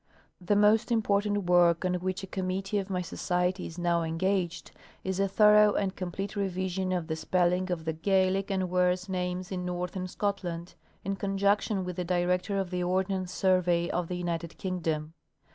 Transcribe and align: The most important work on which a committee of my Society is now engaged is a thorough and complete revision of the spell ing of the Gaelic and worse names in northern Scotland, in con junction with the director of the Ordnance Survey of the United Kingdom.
The 0.43 0.55
most 0.55 0.91
important 0.91 1.43
work 1.45 1.85
on 1.85 1.93
which 1.93 2.23
a 2.23 2.25
committee 2.25 2.79
of 2.79 2.89
my 2.89 3.03
Society 3.03 3.67
is 3.67 3.77
now 3.77 4.01
engaged 4.01 4.71
is 5.03 5.19
a 5.19 5.27
thorough 5.27 5.75
and 5.75 5.95
complete 5.95 6.35
revision 6.35 6.91
of 6.91 7.05
the 7.05 7.15
spell 7.15 7.53
ing 7.53 7.69
of 7.71 7.85
the 7.85 7.93
Gaelic 7.93 8.49
and 8.49 8.71
worse 8.71 9.07
names 9.07 9.51
in 9.51 9.63
northern 9.63 10.07
Scotland, 10.07 10.73
in 11.05 11.17
con 11.17 11.37
junction 11.37 11.85
with 11.85 11.97
the 11.97 12.03
director 12.03 12.57
of 12.57 12.71
the 12.71 12.81
Ordnance 12.81 13.31
Survey 13.31 13.91
of 13.91 14.07
the 14.07 14.15
United 14.15 14.57
Kingdom. 14.57 15.13